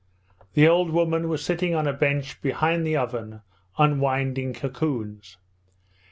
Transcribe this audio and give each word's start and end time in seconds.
The 0.55 0.67
old 0.67 0.89
woman 0.89 1.29
was 1.29 1.45
sitting 1.45 1.75
on 1.75 1.85
a 1.87 1.93
bench 1.93 2.41
behind 2.41 2.87
the 2.87 2.97
oven 2.97 3.41
unwinding 3.77 4.51
cocoons. 4.53 5.37